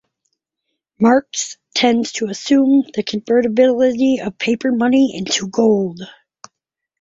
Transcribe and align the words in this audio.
Marx 0.99 1.59
tends 1.75 2.11
to 2.13 2.25
assume 2.25 2.85
the 2.95 3.03
convertibility 3.03 4.17
of 4.19 4.35
paper 4.39 4.71
money 4.71 5.15
into 5.15 5.47
gold. 5.47 6.01